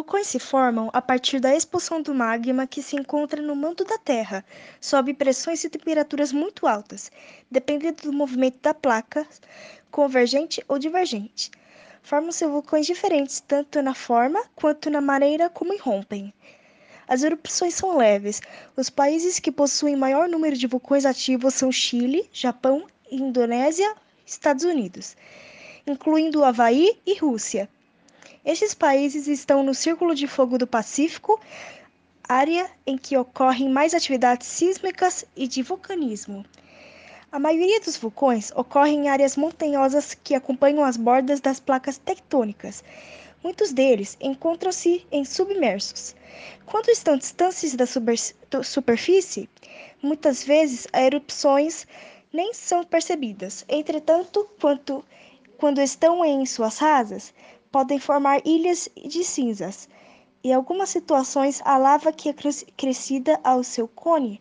[0.00, 3.98] vulcões se formam a partir da expulsão do magma que se encontra no manto da
[3.98, 4.42] Terra,
[4.80, 7.12] sob pressões e temperaturas muito altas,
[7.50, 9.26] dependendo do movimento da placa,
[9.90, 11.50] convergente ou divergente.
[12.02, 16.32] Formam-se vulcões diferentes tanto na forma quanto na maneira como irrompem.
[17.06, 18.40] As erupções são leves.
[18.74, 23.94] Os países que possuem maior número de vulcões ativos são Chile, Japão, Indonésia
[24.24, 25.14] Estados Unidos,
[25.86, 27.68] incluindo Havaí e Rússia.
[28.42, 31.38] Estes países estão no Círculo de Fogo do Pacífico,
[32.26, 36.42] área em que ocorrem mais atividades sísmicas e de vulcanismo.
[37.30, 42.82] A maioria dos vulcões ocorre em áreas montanhosas que acompanham as bordas das placas tectônicas.
[43.42, 46.16] Muitos deles encontram-se em submersos.
[46.64, 47.84] Quando estão distantes da
[48.62, 49.50] superfície,
[50.02, 51.86] muitas vezes as erupções
[52.32, 53.66] nem são percebidas.
[53.68, 55.04] Entretanto, quando,
[55.58, 57.34] quando estão em suas rasas,
[57.70, 59.88] podem formar ilhas de cinzas.
[60.42, 62.34] Em algumas situações, a lava que é
[62.76, 64.40] crescida ao seu cone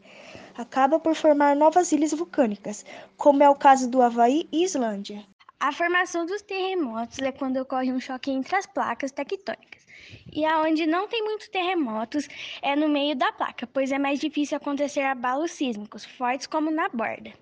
[0.58, 5.26] acaba por formar novas ilhas vulcânicas, como é o caso do Havaí e Islândia.
[5.59, 9.86] A formação dos terremotos é quando ocorre um choque entre as placas tectônicas.
[10.32, 12.28] E aonde não tem muitos terremotos
[12.61, 16.89] é no meio da placa, pois é mais difícil acontecer abalos sísmicos fortes como na
[16.89, 17.34] borda.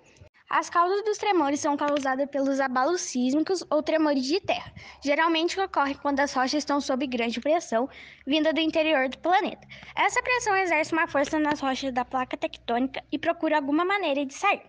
[0.50, 4.72] As causas dos tremores são causadas pelos abalos sísmicos ou tremores de terra.
[5.04, 7.86] Geralmente ocorre quando as rochas estão sob grande pressão,
[8.26, 9.66] vinda do interior do planeta.
[9.94, 14.32] Essa pressão exerce uma força nas rochas da placa tectônica e procura alguma maneira de
[14.32, 14.62] sair.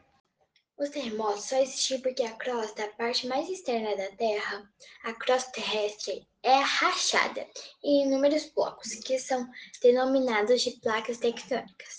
[0.77, 4.69] Os terremotos só existem porque a crosta, a parte mais externa da Terra,
[5.03, 7.45] a crosta terrestre, é rachada
[7.83, 9.45] em inúmeros blocos, que são
[9.81, 11.98] denominados de placas tectônicas.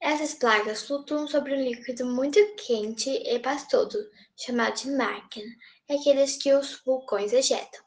[0.00, 3.98] Essas placas flutuam sobre um líquido muito quente e pastoso,
[4.36, 5.42] chamado de magma,
[5.90, 7.82] aqueles que os vulcões ejetam.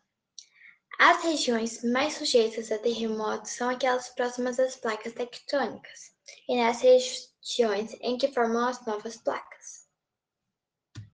[1.00, 6.12] As regiões mais sujeitas a terremotos são aquelas próximas às placas tectônicas
[6.48, 9.81] e nas regiões em que formam as novas placas.